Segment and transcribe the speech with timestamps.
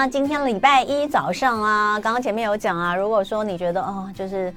[0.00, 4.50] 那，今天礼拜一早上啊，刚刚前面有讲啊，如果说你觉得哦，就是。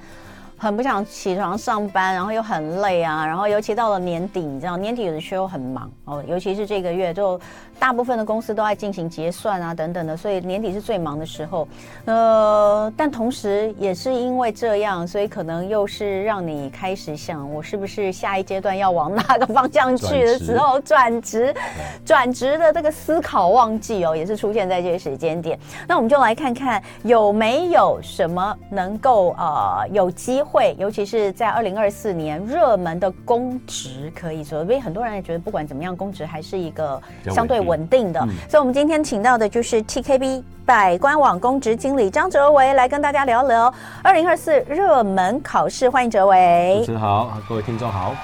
[0.56, 7.38] 很不想起床上班，然后又很累啊，然后尤其到了年底，你知道年底有的时候很忙哦，尤其是这个月，就
[7.78, 11.68] 大部分的公司都在进行结算啊等等的，所以年底是最忙的时候。
[12.06, 21.54] 呃，但同时也是因为这样，所以可能又是让你开始想，我是不是下一阶段要往哪个方向去的时候转职，
[22.06, 25.58] 转职的这个思考旺季哦，也是出现在这些时间点。
[25.86, 30.54] 那我们就来看看有没有什么能够呃有机会。
[30.54, 38.20] 会，尤其是在二零二四年热门的公职，可以说，因为很多人也觉得不管怎么样，公职还是一个相对稳定的。
[38.20, 45.88] 嗯、所以，我们今天请到的就是 TKB 百官网公职经理张哲维来跟大家聊聊二零二四热门考试。
[45.90, 46.76] 欢迎哲维。
[46.80, 48.14] 主持人好，各位听众好。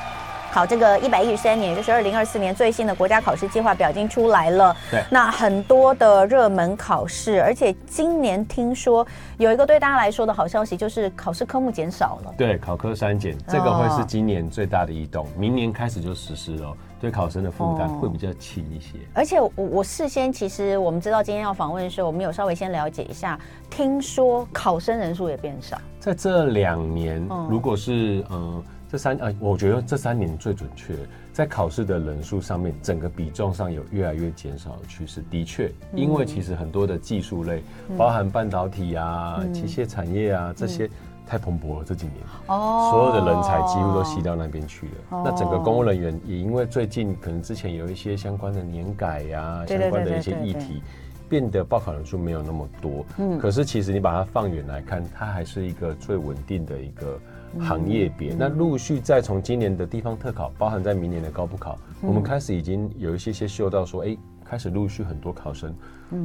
[0.52, 4.76] 好，这个一百一十三年，就是二零二四年最新的国家考试计划表已经出来了。
[4.90, 9.06] 对，那很多的热门考试，而且今年听说
[9.38, 12.34] 有一个对大家来说的好消息，就是考试科目减少了。
[12.36, 18.98] 对，考科删减，这个会是今年最大的异动，哦、明年开始就实施了，对考生的负担会比较轻一些。
[19.14, 25.80] 而且我我事先其实我们知道今天要访问的时候，我们有稍微先了解一下，听说考生人数也变少。
[25.98, 28.54] 在这两年，如果是嗯。
[28.54, 30.96] 呃这三啊，我觉得这三年最准确，
[31.32, 35.22] 在考试的人数上面，整个比重上有越来越减少的趋势。
[35.30, 40.90] 的确，因为其实很多的技术类，嗯、包含半导体啊、嗯、机械产业啊这些，
[41.30, 41.84] 太蓬勃了。
[41.86, 42.16] 这几年，
[42.48, 44.92] 哦，所有的人才几乎都吸到那边去了。
[45.10, 50.82] 哦、那整个公务人员也因为最近可能之前有一些相关的年改呀、啊，相关的一些议题，
[51.28, 53.06] 变得报考人数没有那么多。
[53.18, 57.16] 嗯，可是其实你把它放远来看，它还是一个最稳定的一个。
[57.58, 64.16] 行业别，那陆续再从今年的地方特考，包含在明年的高普考，我们开始已经有一些些嗅到说，哎。
[64.50, 65.72] 开始陆续很多考生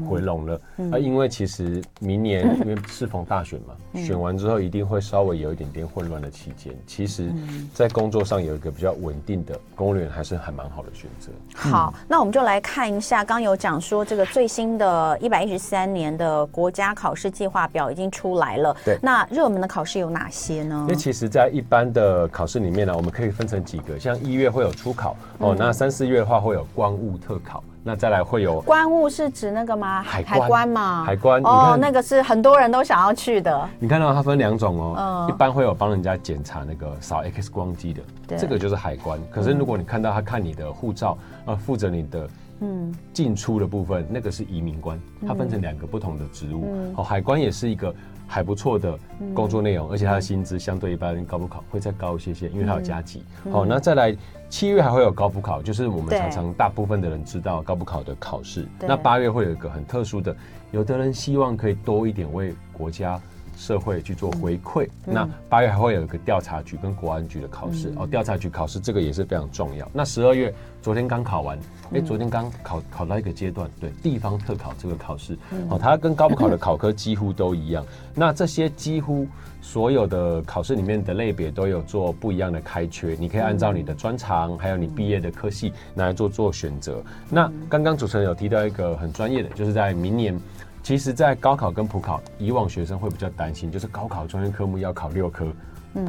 [0.09, 6.75] 回笼了，那因为其实明年 因为适逢大选嘛，嗯、选完之后一定会稍微有一点点混乱的期间。
[6.87, 7.31] 其实，
[7.71, 11.31] 在工作上有一个比较稳定的公务员，还是还蛮好的选择。
[11.53, 18.75] 好，那我们就来看一下，刚有讲说这个最新的一百一十三年的国家考试计划表已经出来了。
[18.83, 20.79] 对，那热门的考试有哪些呢？
[20.81, 27.63] 因为其实，在一般的考试里面呢，我们可以分成几个，像一月会有初考哦，那三四月的话会有关务特考。
[27.87, 30.01] 那再来会有关务是指那个吗？
[30.01, 33.69] 海关，海关嘛，海关哦，那个是很多人都想要去的。
[33.77, 39.19] 你看到它分两种哦，嗯、一般会有帮人家检查那个扫 X 光机的，对这个就是海关。
[39.29, 41.15] 可是如果你看到他看你的护照，
[41.45, 42.27] 呃，负责你的
[42.61, 46.65] 嗯进出的部分，那个是移民官，它分成两个不同的职务。
[46.67, 47.93] 嗯、哦，海关也是一个。
[48.27, 48.97] 还不错的
[49.33, 53.23] 工作内容，嗯、而且他的薪资相对一般高补考会再高一些些，因为他有加级。
[53.51, 54.15] 好、那再来
[54.49, 58.67] 七月还会有高补考，就是我们常常大部分的人知道高补考的考试。
[58.79, 60.35] 那八月会有一个很特殊的，
[60.71, 63.21] 有的人希望可以多一点为国家。
[63.55, 68.07] 社会去做回馈，嗯、那八月还会有一个调查局跟国安局的考试、嗯、哦。
[68.07, 69.89] 调查局考试这个也是非常重要。
[69.93, 71.61] 那十二月昨天刚考完，哎、
[71.93, 77.83] 嗯，昨天刚考考到一个阶段，对地方特考这个考试，嗯、哦，它跟高普考的考科几乎都一样。
[77.83, 79.27] 嗯、 那这些几乎
[79.61, 87.01] 所有的考试里面的类别都有做不一样的开缺，你可以按照你的专长，还有你毕业的科系来做做选择。
[87.29, 90.39] 那刚刚主持人有提到一个很专业的，就是在明年。
[90.85, 95.47] 其实，在高考跟普考，以往学生会比较担心，就是高考专业科目要考六科，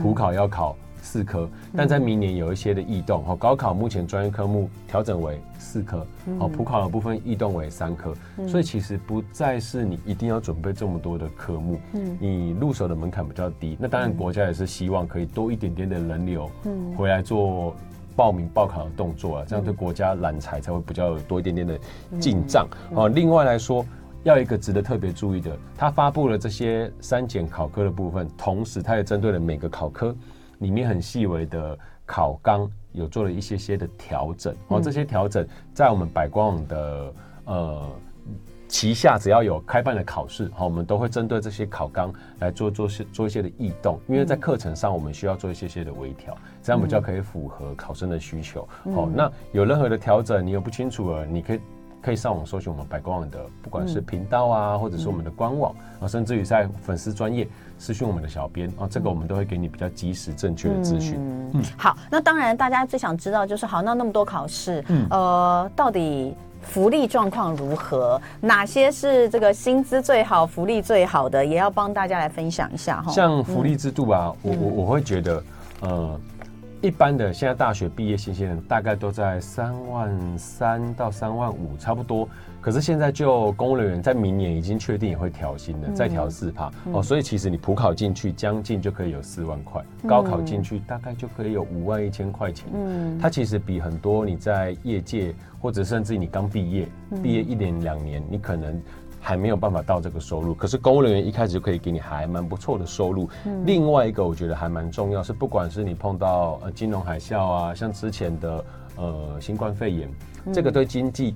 [0.02, 1.48] 普考要考四科。
[1.74, 6.06] 但在明年有一些的异动，哦，高考目前专业科目调整为四科，
[6.38, 8.14] 哦，普考的部分异动为三科，
[8.46, 11.80] 所以其实不再是你一定要准备这么多的科目，
[12.20, 13.78] 你入手的门槛比较低。
[13.80, 16.50] 那当然，国家也是希望可以多一点点的人流，
[16.94, 17.74] 回来做
[18.14, 21.80] 报名报考的动作啊，这样对国家揽才才会比较多一点点的
[22.20, 22.68] 进账。
[22.94, 23.82] 哦，另外来说。
[24.26, 30.12] 要一个值得特别注意的，他发布了这些删减考科的部分，同时他也针对了每个考科
[30.58, 34.52] 里面很细微的考纲，有做了一些些的调整。
[34.66, 37.14] 哦，这些调整在我们百官网的
[37.44, 37.88] 呃
[38.66, 48.68] 旗下，只要有开办的考试，好，我们都会针对这些考纲来做做些做一些的异动，因为在课程上我们需要做一些些的微调，这样比较可以符合考生的需求。
[48.92, 51.60] 好，那有任何的调整，你有不清楚了，你可以。
[52.02, 57.48] 可以上网搜寻我们百官网的，不管是频道啊，嗯、或者是我们的官网啊，嗯、甚至于在粉丝专业
[57.78, 61.16] 私讯我们的小编啊，这个我们都会给你比较及时正确的资讯。
[61.18, 68.20] 嗯，嗯好，那当然大家最想知道就是，好，那那么多考试，嗯、呃，到底福利状况如何？
[68.40, 71.44] 哪些是这个薪资最好、福利最好的？
[71.44, 73.10] 也要帮大家来分享一下哈。
[73.10, 75.42] 像福利制度啊，嗯、我我我会觉得，
[75.80, 76.20] 呃。
[76.86, 82.28] 一般的现在大学毕业新鲜人大概都在三万三到三万五差不多，
[82.60, 86.70] 可是现在就公务人员在明年已经确定也会调薪了，再调四趴。
[86.92, 92.68] 哦，所以其实你普考进去将近就可以有四万块，高考进去大概就可以有五万一千块钱。
[92.72, 96.88] 嗯，它其实比很多你在业界或者甚至你刚毕业，
[97.20, 98.80] 毕业一年两年，你可能。
[99.26, 103.28] 还没有办法到这个收入，可是公务人员一开始就可以给你还蛮不错的收入。
[103.44, 108.64] 嗯、另外一个我觉得还蛮重要是，不管是你碰到呃金融海啸啊，像之前的
[108.94, 110.08] 呃新冠肺炎，
[110.44, 111.34] 嗯、这个对经济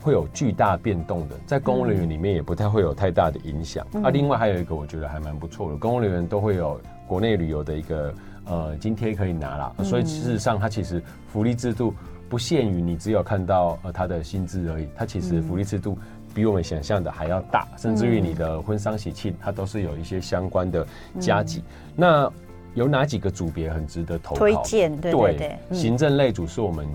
[0.00, 3.84] 会有巨大变动的，在公务人员里面也不太会有太大的影响。
[3.92, 8.14] 嗯、啊，另外还有一个我觉得还蛮不错的，公务人员都会有国内旅游的一个
[8.44, 11.92] 呃津贴可以拿啦，嗯、所以事实上它其实福利制度
[12.28, 15.98] 不限于你只有看到呃他的薪资而已，它其实福利制度。
[16.34, 20.86] 比我们想象的还要大，甚至于你的婚丧喜庆，它都是有一些相关的
[21.18, 21.58] 加级。
[21.58, 21.64] 嗯、
[21.96, 22.32] 那
[22.74, 24.38] 有哪几个组别很值得投考？
[24.38, 26.86] 推荐对对对，嗯、行政类组是我们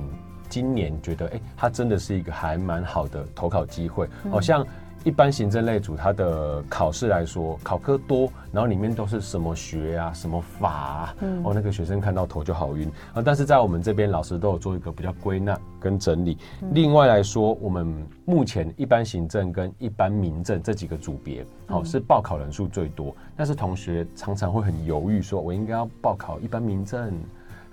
[0.47, 4.67] 今年觉得，哎、欸，它真的是一个还蛮好的投考机会，好像、嗯。
[5.05, 13.21] 一般行政类组，它的考试来说，考科多，然后里面都是什么学啊，什么法啊，嗯、哦，那个学生看到头就好晕啊。
[13.23, 16.39] 但是在我们这边，老师都有做一个比较归纳跟整理。
[16.63, 17.85] 嗯、另外来说，我们
[18.25, 27.13] 目前一般行政跟一般民政这几个组别，好、哦、是报考人数最多，但是同学常常会很犹豫，说我应该要报考一般民政。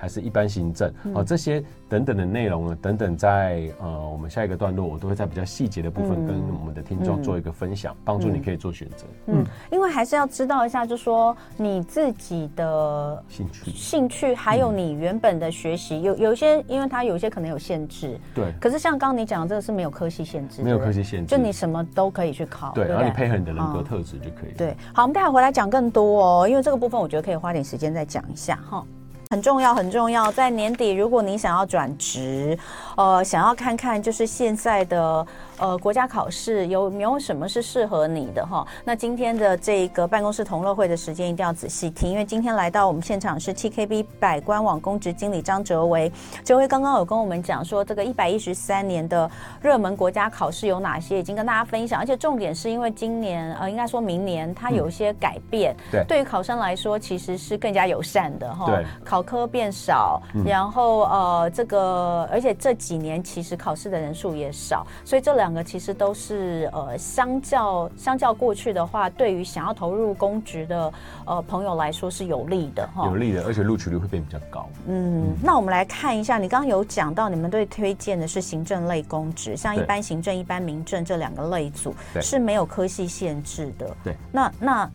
[0.02, 9.06] 还是一般行政哦，这些等等的内容呢，等等在呃我们下一个段落，我都会在比较细节的部分跟我们的听众做一个分享，帮助你可以做选择。
[9.26, 18.18] 嗯，因为还是要知道一下，就说你自己的兴趣、兴趣，还有你原本的学习，有有一些，因为它有一些可能有限制。
[18.34, 18.52] 对。
[18.60, 22.72] 可是像刚刚你讲的，这个是没有科系限制，没有科系限制，就你什么都可以去考。
[22.74, 24.52] 对，然后你配合你的人格特质就可以。
[24.58, 28.84] 对，好，我们待会回来讲更多哦，因为这个部分我觉得可以花点时间再讲一下哈。
[29.32, 30.30] 很重要，很重要。
[30.30, 32.58] 在年底，如果你想要转职，
[32.98, 35.26] 呃，想要看看就是现在的。
[35.58, 38.66] 呃，国家考试有没有什么是适合你的哈？
[38.84, 46.10] 那今天的这个办公室同乐会的时间一定要仔细听，因为今天来到我们现场是 TKB 百官网公职经理张哲维。
[46.44, 52.00] 哲维刚刚有跟我们讲说，这个一百一十三年的热门国家考试有哪些，已经跟大家分享。
[52.00, 58.66] 而且重点是因为今年呃，应该说明年它有一些改变，嗯、对，对于考生来说其实是更加友善的哈。
[58.66, 65.51] 对，考科变少，嗯、然后呃，这个而且这几年其实考试的人数也少，所以这两。
[65.52, 70.90] 两个其实都是呃，相较相较过去的话，对于想要投入公职的
[71.26, 74.66] 呃朋友来说是有利的哈，有利的，而且录取率会变比较高。
[74.86, 83.94] 嗯，嗯，那我们来看一下，你刚刚有讲到你们对推荐的是行政类公职，像一般行政、一般民政这两个类组是没有科系限制的。
[84.02, 84.90] 对，那那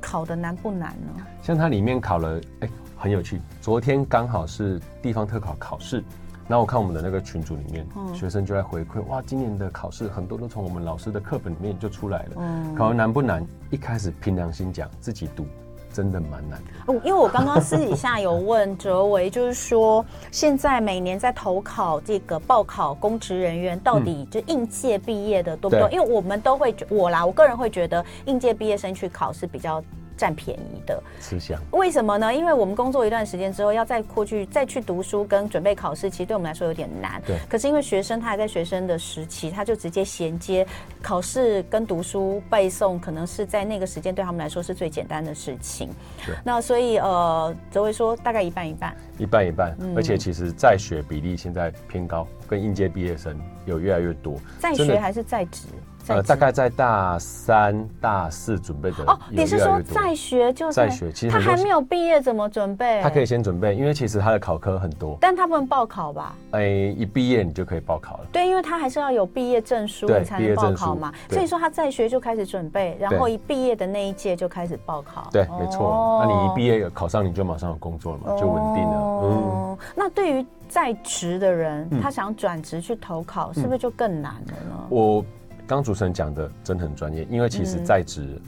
[0.00, 1.24] 考的难不难呢？
[1.40, 6.02] 像它里面考了，哎，很有趣，昨天刚好是地方特考考试。
[6.46, 12.30] 那我看我们的那个群组里面，嗯、学生就在回馈，哇，今年的考试很多都从我们老师的课本里面就出来了。
[12.36, 13.46] 嗯，考得难不难？
[13.70, 15.46] 一开始凭良心讲，自己读
[15.90, 16.92] 真的蛮难的。
[16.92, 25.88] 哦，因为我刚刚私底下有问哲维，就是说现在每年在投考这个报考公职人员，到底就应届毕业的多不多？
[25.88, 29.82] 嗯、因为我们都会我啦，我个人会觉得应届毕业生去考是比较。
[30.16, 32.34] 占便宜的吃香，为什么呢？
[32.34, 37.20] 因为我们工作一段时间之后，要再过去再去读书跟准备考试，其实对我们来说有点难。
[37.26, 37.38] 对。
[37.48, 40.66] 可是因为学生他还在学生的时期，他就直接衔接
[41.02, 45.88] 考试跟读书背诵，可能是在那个时间对他们来说是最简单的事情。
[46.24, 46.34] 对。
[46.44, 54.36] 那所以呃，泽维说大概一半一半，一半一半，嗯、而且其实在学比例现在偏高，跟应届毕业生有越来越多。
[54.60, 55.66] 在学还是在职？
[56.08, 59.18] 呃，大概在大三、大四准备的哦。
[59.30, 61.10] 你是说在学就在学？
[61.12, 63.00] 其实他还没有毕业，怎么准备？
[63.02, 65.16] 他可以先准备，因为其实他的考科很多。
[65.20, 66.34] 但他不能报考吧？
[66.50, 68.26] 哎，一毕业你就可以报考了。
[68.32, 71.12] 对，因为他还是要有毕业证书，你才能报考嘛。
[71.30, 75.28] 所以说他在学就开始准备，然后一毕业的那一届就开始报考。
[75.32, 76.22] 对，没错。
[76.22, 79.20] 那你一毕业考上，你就马上有工作了嘛，就稳定了。
[79.24, 79.78] 嗯。
[79.94, 84.86] 那对于在职的人，他想转职去投考，是不是就更难了呢？
[84.90, 85.24] 我。
[85.66, 88.38] 刚主持人讲的真的很专业，因为其实在职，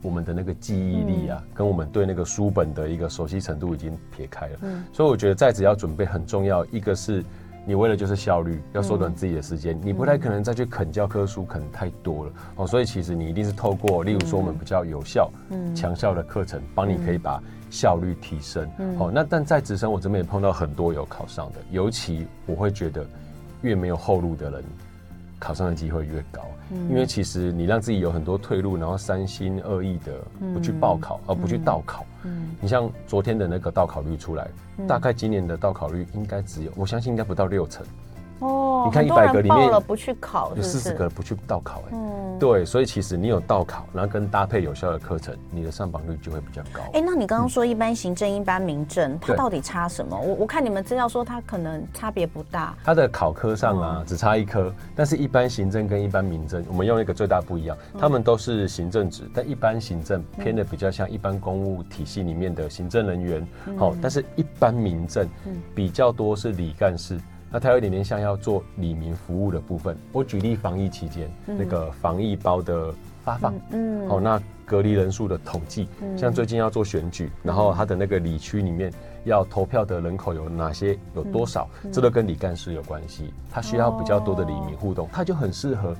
[0.00, 4.58] 我们的那个记忆力啊，跟我们对那个书本的一个熟悉程度已经撇开了。
[4.62, 6.64] 嗯，所以我觉得在职要准备很重要。
[6.66, 7.22] 一个是
[7.66, 12.66] 你为了就是效率，要缩短自己的时间，你不太可能再去啃教科书，啃太多了哦。
[12.66, 15.30] 所以其实你一定是透过，例如说我们比较有效、
[15.74, 18.66] 强效的课程，帮你可以把效率提升。
[18.98, 23.04] 哦，那但在职生我这边也碰到很多有考上的，尤其我会觉得
[23.60, 24.64] 越没有后路的人。
[25.38, 26.42] 考上的机会越高。
[26.70, 30.12] 嗯，因为其实你让自己有很多退路，然后三心二意的
[30.52, 32.04] 不去报考，而不去倒考。
[32.24, 34.48] 嗯，你像昨天的那个倒考率出来，
[34.88, 37.86] 大概今年的倒考率应该只有，我相信应该不到六成。
[38.40, 46.82] 哦，你看一百个里面了不去考，有四十个不去倒考，哎，嗯，对，所以其实你有倒考，然后跟搭配有效的课程，你的上榜率就会比较高。
[46.92, 50.18] 哎，那你刚刚说一般行政、一般民政，它到底差什么？
[50.18, 52.74] 我我看你们资料说它可能差别不大。
[52.84, 63.46] 它的考科上啊，只差一科，但是一般行政跟一般民政，我们用一个最大不一样，他们都是行政职，但一般行政偏的比较像一般公务体系里面的行政人员，
[63.78, 65.26] 好，但是一般民政
[65.74, 67.18] 比较多是里干事。
[67.50, 69.96] 那它有一点点像要做里民服务的部分。
[70.12, 72.92] 我举例防疫期间、嗯、那个防疫包的
[73.24, 78.92] 发放，嗯，好、嗯，那隔离人数的统计，嗯、像最近要做选举，然后它的那个里区里面
[79.24, 83.32] 要投票的人口有哪些，有多少，嗯、这都跟李干事有关系。
[83.50, 85.96] 他需要比较多的里民互动，它就很适合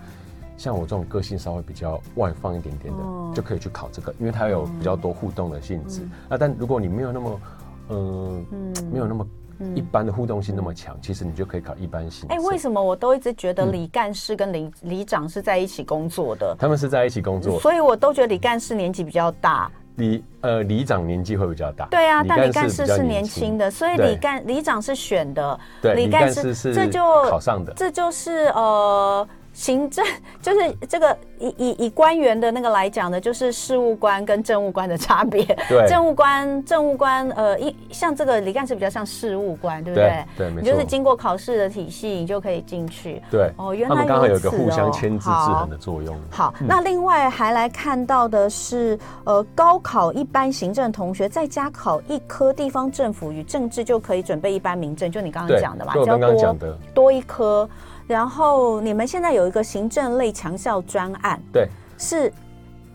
[0.56, 6.02] 像我这种个性稍微比较外放一点点的，哦、就可以去考这个，因为它有比较多互动的性质。
[6.02, 7.40] 嗯、啊，但如果你没有那么，
[7.88, 9.26] 呃、嗯，没有那么。
[9.74, 12.28] 一般的互动性那么强，其实你就可以考一般性。
[12.28, 16.54] 哎，为什么我都一直觉得李干事跟李李长是在一起工作的？
[16.58, 19.70] 他们是在一起工作，所以我都觉得李干事年纪比较大。
[19.96, 21.86] 李呃李长年纪会比较大。
[21.86, 29.26] 对啊，但李干事是年轻的，所以李干李长是选的，对，李干事是这就考上的，这就是呃。
[29.56, 30.04] 行政
[30.42, 35.42] 就是这个以以以官员的那个来讲呢，就是事务官跟政务官的差别。
[35.66, 40.24] 对，政务官政务官呃，一像这个李干事比较像事务官，对不对？
[40.36, 40.60] 对，没错。
[40.60, 43.22] 你就是经过考试的体系，你就可以进去。
[43.30, 46.14] 对，哦，原来刚好有一个互相牵制制衡的作用。
[46.30, 57.66] 好，那另外还来看到的是，呃，高考一般行政同学再加考一科地方政府与政治，就可以准备一般民政，就你刚刚讲的嘛，就我刚刚讲的，多一科。
[58.06, 62.32] 然后你们现在有一个行政类强效专案，对，是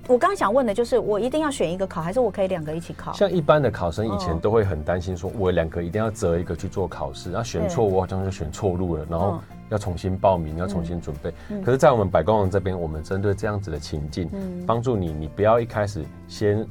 [0.07, 3.13] 我刚刚想问的，就是我一定要选一个考，还是我可以两个一起考？
[3.13, 9.39] 像一般的考生以前都会很担心，说我两个一定要择一个去做考试，然后选错我好像就选错路了，然后
[9.69, 11.33] 要重新报名，要重新准备。
[11.63, 14.29] 可是，在我们百官网这边，我们针对这样子的情境，
[14.65, 16.67] 帮助你，你不要一开始先。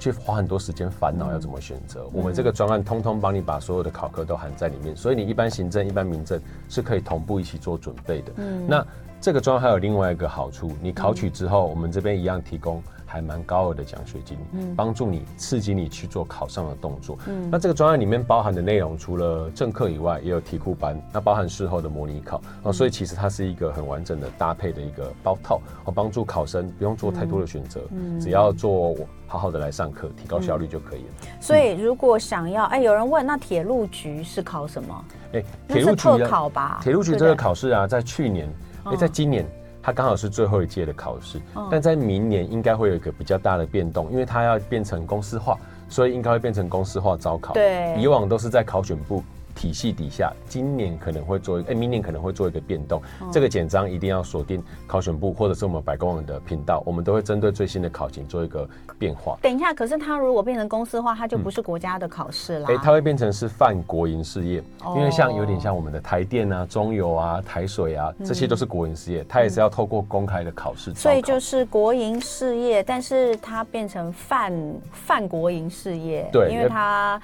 [0.00, 8.32] 去花很多时间烦恼要怎么选择，嗯、我们这个专案通通帮你把所有的考科都含在里面，所以你一般行政、一般民政是可以同步一起做准备的。
[8.36, 8.84] 嗯，那
[9.20, 12.82] 这个专案还有另外一个好处，你考取之后，我们这边一样提供。
[13.10, 17.18] 还蛮高额的奖学金，嗯，帮助你刺激你去做考上的动作。
[17.26, 28.94] 嗯，那这个专案里面包含的内容，除了正课以外，也有题库班，那包含事后的模拟考哦，所以其实它是一个很完整的搭配的一个包套，哦，帮助考生不用做太多的选择，嗯，只要做
[29.26, 31.08] 好好的来上课，提高效率就可以了。
[31.40, 35.04] 所以如果想要，哎，有人问，那铁路局是考什么？
[35.32, 36.78] 哎，铁路局考吧？
[36.80, 38.48] 铁路局这个考试啊，在去年，
[38.84, 39.44] 哎，在今年。
[39.82, 45.56] 它刚好是最后一届的考试，但在明年应该会有一个比较大的变动，因为它要变成公司化，
[45.88, 47.54] 所以应该会变成公司化招考。
[47.54, 49.22] 对，以往都是在考选部。
[49.60, 53.02] 体系底下，今年可能会做一个，哎，明年可能会做一个变动。
[53.20, 58.66] 嗯、这个简章一定要锁定考选部或者是我们百官网的频道，我们都会针对最新的考情做一个
[58.98, 59.36] 变化。
[59.42, 62.68] 等一下，可是它如果变成公司化，它就不是国家的考试了。
[62.68, 70.94] 哎、嗯，它会变成是泛国营事业，哦、因为像有点像我们的台电啊、中油啊、台水啊，这些都是国营事业，它也是要透过公开的考试。
[70.94, 74.50] 所以就是国营事业，但是它变成泛
[74.90, 77.20] 泛国营事业，对，因为它。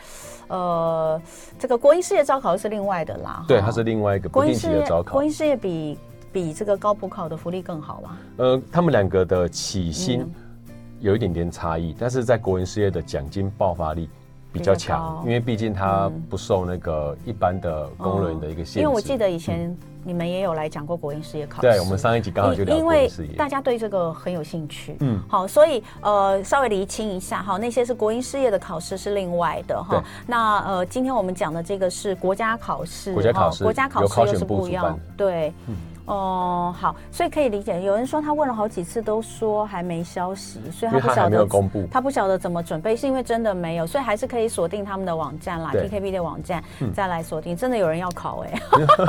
[0.49, 1.21] 呃，
[1.59, 5.13] 这个国营事业招考是另外的啦，对，它是另外一个国营事业招考。
[5.13, 5.99] 国营事业比
[6.33, 8.19] 比这个高普考的福利更好吗？
[8.37, 10.31] 呃，他们两个的起薪
[11.01, 14.09] 有一点点差异，嗯、但是在国营事业的奖金爆发力
[14.57, 18.79] 比较强，因为毕竟它不受那个一般的工人的一个限制。
[18.79, 19.77] 嗯、因为我记得以前、嗯。
[20.07, 35.53] 你们也有来讲过国营事业考试，对，我们上一集刚好就聊因为大家对这个很有兴趣，嗯，好，所以呃稍微厘清一下哈，那些是国营事业的考试是另外的哈，那呃今天我们讲的这个是国家考试，国家考试，国家考试又是不一样，对。
[35.67, 35.75] 嗯
[36.07, 37.83] 哦，好，所以可以理解。
[37.83, 46.63] 有人说他问了好几次，都说还没消息，所以他不晓得公布，他不晓得怎么准备，是因为真的没有，所以还是可以锁定他们的网站啦，TKB 的网站
[46.95, 47.57] 再来锁定。
[47.57, 48.55] 真的有人要考哎，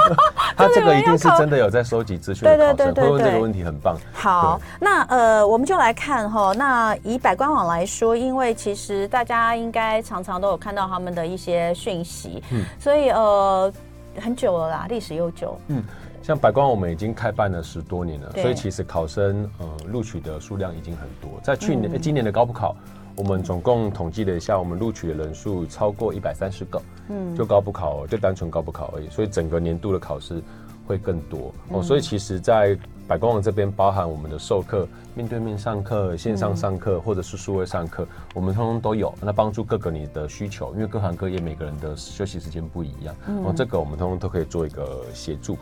[0.58, 3.96] 他这个一定是真的有在收集资讯，对对对对，问这个问题很棒。
[4.12, 13.72] 好，那呃，我们就来看哈，那以百官网来说，因为其实大家应该常常都有看到他们的一些讯息，嗯，所以呃，
[14.20, 15.84] 很久了啦，历史悠久，嗯。
[16.28, 21.40] 像百官，我们已经开办了十多年了，所以其实考生呃录取的数量已经很多。
[21.42, 22.76] 在去年、嗯、今年的高普考，
[23.16, 26.82] 我们总共统计了一下，我们录取的人数超过一百三十个。
[27.08, 29.08] 嗯，就高普考，就单纯高普考而已。
[29.10, 30.44] 所以整个年度的考试，
[30.86, 31.82] 会更多哦。
[31.82, 38.06] 所以其实，在百官网这边包含我们的授课，面对面上课、线上上课，或者是数位上课，
[38.36, 39.14] 我们通通都有。
[39.22, 43.16] 那帮助各个你的需求，因为各行各业每个人的休息时间不一样，
[43.46, 45.58] 哦，这个我们通通都可以做一个协助。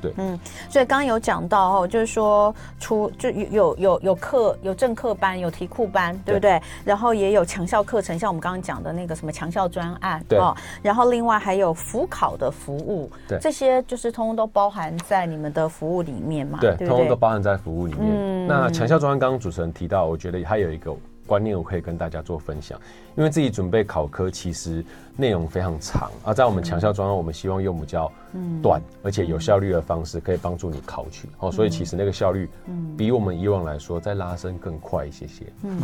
[0.00, 0.38] 对，嗯，
[0.68, 6.58] 所以刚刚有讲到哦，就是说出就有有有有课有正课班有题库班，对不对？
[6.58, 10.56] 对，然后也有强效课程，像我们刚刚讲的那个什么强效专案，对哦。
[10.82, 16.58] 然后另外还有辅考的服务，对，这些就是通通都包含在你们的服务里面嘛？
[16.60, 18.06] 对，对对通通都包含在服务里面。
[18.10, 20.94] 嗯，那强效专案刚刚主持人提到，我觉得还有一个
[21.26, 22.80] 观念我可以跟大家做分享，
[23.16, 24.84] 因为自己准备考科其实。
[25.16, 28.10] 内容非常长啊，在我们强效专案，我们希望用比较
[28.62, 31.52] 短而且有效率的方式，可以帮助你考取哦。
[31.52, 32.48] 所以其实那个效率，
[32.96, 35.44] 比我们以往来说再拉升更快一些些。
[35.64, 35.78] 嗯，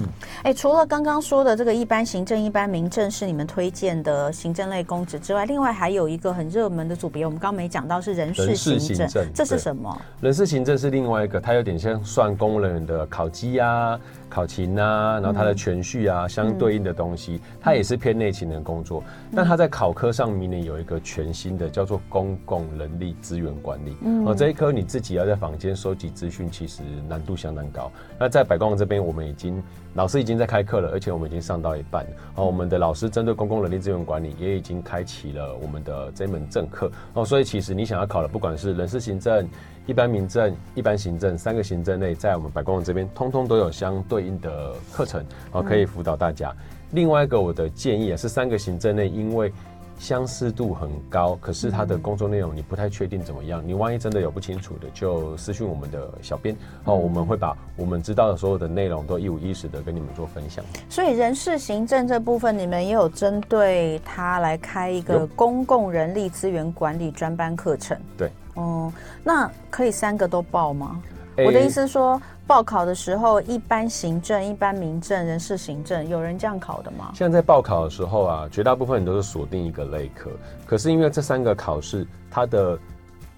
[0.44, 10.00] 哎，除了刚刚说的这个一般行政、一般民政是你们推荐的行政类公职之外，另外还有一个很热门的组别，我们刚刚没讲到是人事行政，这是什么？
[10.22, 17.15] 人事行政是另外一个，它有点像算公务人员的考绩啊、考勤啊，然后它的全序啊，相对应的东西，
[17.60, 19.02] 它也是偏内勤的工作。
[19.34, 27.90] 但他在考科上明年有一个全新的叫做公共人力资源管理，嗯，哦，这一科你自己要在坊间收集资讯，其实难度相当高。
[28.18, 29.62] 那在百光网这边，我们已经
[29.94, 32.10] 老师已经在开课了，而且我们已经上到一半了。
[32.36, 36.90] 哦，我们的老师针对公共人力资源管理也已经开启了我们的这门正课。
[37.14, 39.48] 哦，所以其实你想要考的，不管是人事行政、
[39.86, 46.54] 一般民政、一般行政三个行政类，在我们百光网这边，通通都有相对应的课程，哦，可以辅导大家。
[46.96, 49.52] 另外一个我的建议啊，是三个行政类，因为
[49.98, 60.64] 相似度很高，可是它的工作内容你不太确定怎么样，你万一真的有不清楚的，就私讯我们的小编哦，我们会把我们知道的所有的内容都一五一十的跟你们做分享。
[60.88, 67.94] 所以人事行政这部分，你们也有针对它来开一个公共人力资源管理专班课程。
[68.16, 68.90] 对，哦，
[69.22, 70.98] 那可以三个都报吗？
[71.44, 77.10] 我的意思是说，报考的时候，一般行政、一般民政、人事行政，有人这样考的吗？
[77.14, 80.30] 现在在报考的时候啊，绝大部分人都是锁定一个类科。
[80.64, 82.78] 可是因为这三个考试，它的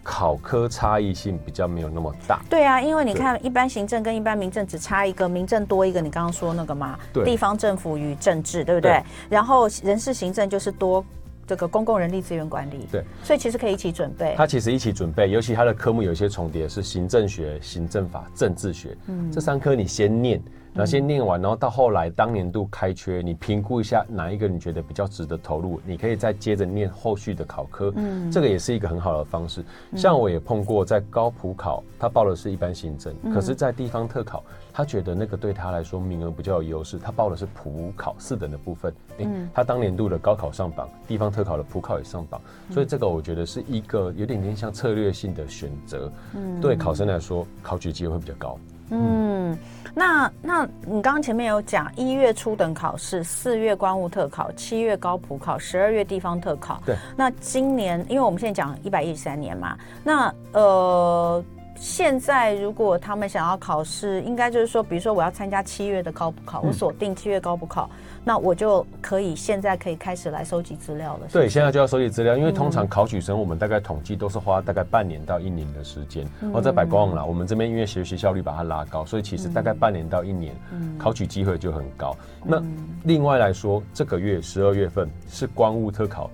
[0.02, 2.40] 考科差异性比较没有那么大。
[2.49, 6.00] 对啊，因为你看，一般行政跟一般民政只差一个，民政多一个。
[6.00, 8.93] 你刚刚说那个嘛，地方政府与政治，对不对？
[8.93, 9.02] 对。
[9.28, 11.04] 然后人事行政就是多。
[11.49, 14.34] 这个公共人力资源管理，对，所以其实可以一起准备。
[14.37, 20.39] 它其实一起准备，尤其它的科目有一些重叠，是行政学、行政法、政治学，嗯，这三科你先念。
[20.75, 27.93] 然后先念完，然后到后来当年度开缺，你评估一下哪一个你觉得比较值得投入，你可以再接着念后续的考科。
[27.97, 29.65] 嗯，这个也是一个很好的方式。
[29.97, 38.95] 像我也碰过，在高普考，他报的是一般行政，可是在地方特考，他觉得那个对他来说名额比较有优势，他报的是普考四等的部分。
[39.19, 46.13] 嗯，他当年度的高考上榜，地方特考的普考也上榜，所以这个我觉得是一个有点点像策略性的选择。
[46.35, 48.59] 嗯，对考生来说，考取机会会比较高。
[48.90, 49.58] 嗯，
[49.94, 56.82] 那那你刚刚前面有讲，一月初等考试，四月官务特考，七月高普考，十二月地方特考。
[56.86, 56.96] 对。
[57.16, 61.44] 那今年，因为我们现在讲一百一十三年嘛，那呃，
[61.80, 67.88] 现在如果他们想要考试，应该就是说，比如说我要参加七月的高补考，我锁定七月高补考。
[67.93, 71.28] 嗯那我就可以现在可以开始来收集资料了。
[71.32, 76.26] 对，现在就要收集资料，因为通常考取生我们大概统计都是花大概半年到一年的时间。
[76.43, 80.54] 然后在百官网啦，我们这边因为学习效率把它拉高，所以其实大概半年到一年，
[80.99, 82.14] 考取机会就很高。
[82.45, 82.62] 那
[83.04, 86.30] 另外来说，这个月十二月份是光雾特考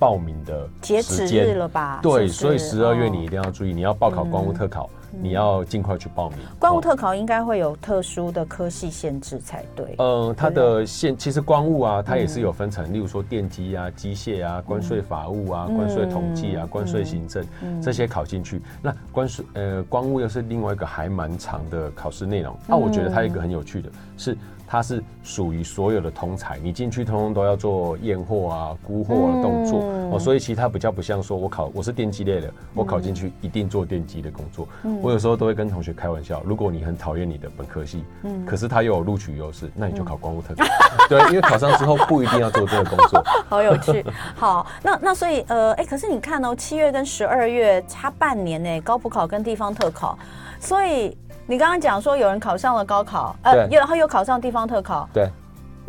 [0.00, 2.00] 报名的截止日了吧？
[2.02, 4.88] 对，所以十二月你一定要注意，你要报考光务特考。
[5.20, 6.38] 你要尽快去报名。
[6.58, 9.94] 官务特考应该会有特殊的科系限制才对。
[9.98, 17.44] 嗯，它的限其实官务啊，它也是有分成，例如说电机啊、机械啊、关税法务啊、关税统计啊、关税行政
[17.82, 18.60] 这些考进去。
[18.82, 22.56] 那关税呃，官务又是另外一个还蛮长的考试内容。
[22.66, 24.36] 那我觉得它一个很有趣的是。
[24.72, 34.68] 它是属于所有的通才，你进去通通都要做验货啊、估货的动作、嗯、哦，所以其他比较不像说，我考我是电机类的，我考进去一定做电机的工作。
[34.84, 40.64] 嗯、我有时候都会跟同学开玩笑，如果你很讨厌你的本科系，嗯，可是它又有录取优势，那你就考官务特考。
[40.64, 43.22] 嗯、对，因为考上之后不一定要做这个工作。
[43.48, 44.04] 好有趣。
[44.36, 50.18] 好，那那所以呃，哎、欸，可是你看哦，七月跟十二月差半年呢，高普考跟地方特考，
[50.58, 51.16] 所以。
[51.46, 55.28] 你刚刚讲说有人考上了高考，呃，然后又考上地方特考，对，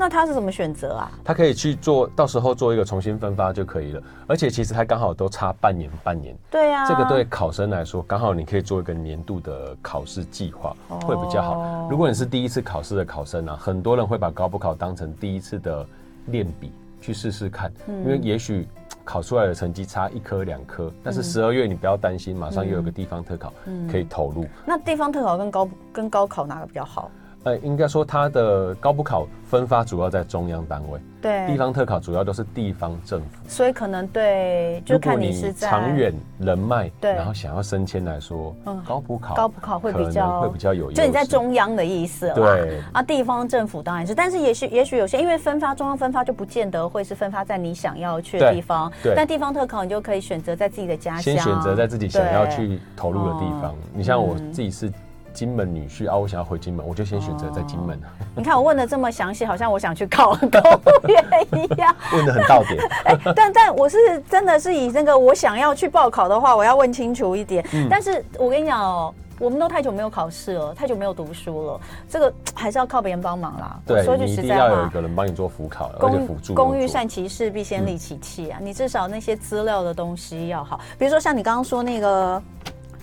[0.01, 1.11] 那他是怎么选择啊？
[1.23, 6.35] 他可以去做到时候做一个重新分发就可以了，而且其实他刚好都差半年，半年。
[6.49, 11.87] 对啊，这个对考生来说，刚好你可以做一个年度的考试计划，会比较好。
[11.87, 15.85] 如果你是第一次考试的考生呢，很多人会把高补考当成第一次的
[16.25, 18.67] 练笔去试试看，因为也许。
[19.03, 23.51] 考出来的成绩差一科两科，但是十二月你不要担心，马上又有个地方特考
[23.91, 24.45] 可以投入。
[24.63, 27.09] 那地方特考跟高跟高考哪个比较好？
[27.43, 42.79] 呃，应该说它的高补考分发主要在中央单位，对，地方特考主要都是地方政府，所以可能对，就看你是在长远人脉，对，然后想要升迁来说，嗯，高补考高补考会比较会比较有，就你在中央的意思，对。
[42.93, 54.91] 啊，地方政府当然是，但是也许也许有些因为分发中央分发就不见得会是分发在你想要去的地方，对，但地方特考你就可以选择在自己的家乡，先选择在自己想要去投入的地方，你像我自己是。
[55.33, 61.95] 金门女婿啊，我想要回金门，我就先选择在金门、哦、你看我问的这么详细，好像我想去考公务员一样。
[62.13, 62.77] 问的很到点。
[63.05, 63.97] 哎、欸，但但我是
[64.29, 67.65] 真的是以那个我想要去报考的话，我要问清楚一点。
[67.73, 73.79] 嗯、但是我跟你讲哦，我们都太久没有考试了，太久没有读书了，这个 还是要靠别人帮忙啦。
[73.85, 76.53] 对，说句实在要有一个人帮你做辅考，而且辅助。
[76.53, 78.57] 工欲善其事，必先利其器啊！
[78.59, 82.41] 嗯、你至少那些资料的东西要好，比如说像你刚刚说那个。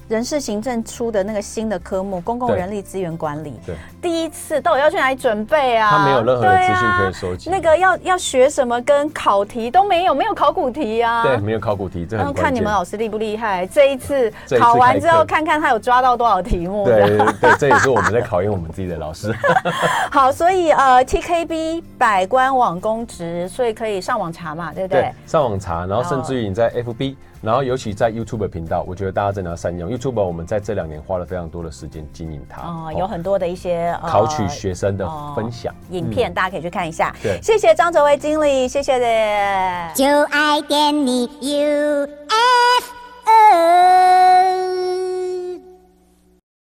[0.09, 5.91] 人事行政出的那个新的科目，公共人力资源管理，对，第一次到底要去哪里准备啊？
[5.91, 7.51] 他没有任何的资讯可以收集。
[7.51, 11.23] 那个要要学什么，跟考题都没有，没有考古题啊。
[11.23, 12.43] 对，没有考古题，这很关键。
[12.43, 13.67] 看你们老师厉不厉害？
[13.67, 16.87] 这一次考完之后，看看他有抓到多少题目。
[16.87, 19.35] 对对，这也是我们在考验我们自己的老师。
[20.11, 25.03] 好，所以呃，TKB 百官网公职，所以可以上网查嘛，对不对？
[25.03, 27.15] 对，上网查，然后甚至于你在 FB。
[27.41, 29.91] 然后尤其在 youtube 频道我觉得大家真的要善用。
[29.91, 35.75] Youtube 我们在这两年花了非常多的时间经营它哦有很多的一些考取学生的分享。
[35.91, 37.15] 影片大家可以去看一下。
[37.23, 37.39] 对。
[37.43, 38.99] 谢谢张泽威经理谢谢。
[38.99, 42.19] 的就爱点你 UFO。
[43.31, 44.98] U,